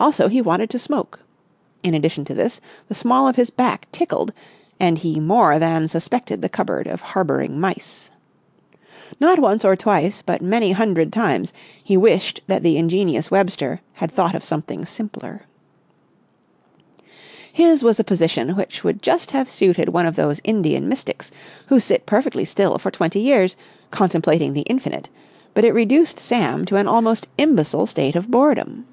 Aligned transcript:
Also 0.00 0.28
he 0.28 0.40
wanted 0.40 0.70
to 0.70 0.78
smoke. 0.78 1.18
In 1.82 1.92
addition 1.92 2.24
to 2.26 2.32
this, 2.32 2.60
the 2.86 2.94
small 2.94 3.26
of 3.26 3.34
his 3.34 3.50
back 3.50 3.88
tickled, 3.90 4.32
and 4.78 4.96
he 4.98 5.18
more 5.18 5.58
than 5.58 5.88
suspected 5.88 6.40
the 6.40 6.48
cupboard 6.48 6.86
of 6.86 7.00
harbouring 7.00 7.58
mice. 7.58 8.08
Not 9.18 9.40
once 9.40 9.64
or 9.64 9.74
twice 9.74 10.22
but 10.22 10.40
many 10.40 10.70
hundred 10.70 11.12
times 11.12 11.52
he 11.82 11.96
wished 11.96 12.42
that 12.46 12.62
the 12.62 12.76
ingenious 12.78 13.32
Webster 13.32 13.80
had 13.94 14.12
thought 14.12 14.36
of 14.36 14.44
something 14.44 14.84
simpler. 14.84 15.46
His 17.52 17.82
was 17.82 17.98
a 17.98 18.04
position 18.04 18.50
which 18.54 18.84
would 18.84 19.02
just 19.02 19.32
have 19.32 19.50
suited 19.50 19.88
one 19.88 20.06
of 20.06 20.14
those 20.14 20.40
Indian 20.44 20.88
mystics 20.88 21.32
who 21.66 21.80
sit 21.80 22.06
perfectly 22.06 22.44
still 22.44 22.78
for 22.78 22.92
twenty 22.92 23.18
years, 23.18 23.56
contemplating 23.90 24.52
the 24.52 24.60
Infinite, 24.70 25.08
but 25.54 25.64
it 25.64 25.74
reduced 25.74 26.20
Sam 26.20 26.64
to 26.66 26.76
an 26.76 26.86
almost 26.86 27.26
imbecile 27.36 27.86
state 27.88 28.14
of 28.14 28.30
boredom. 28.30 28.86